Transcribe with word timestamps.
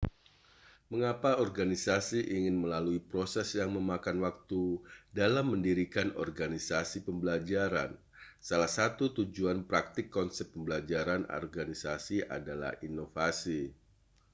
mengapa 0.91 1.31
organisasi 1.45 2.19
ingin 2.37 2.55
melalui 2.63 2.97
proses 3.11 3.49
yang 3.59 3.71
memakan 3.77 4.17
waktu 4.25 4.63
dalam 5.19 5.45
mendirikan 5.53 6.07
organisasi 6.23 6.97
pembelajaran 7.07 7.89
salah 8.47 8.65
satu 8.77 9.05
tujuan 9.17 9.59
praktik 9.69 10.07
konsep 10.17 10.45
pembelajaran 10.57 11.21
organisasi 11.39 12.17
adalah 12.37 12.71
inovasi 12.87 13.61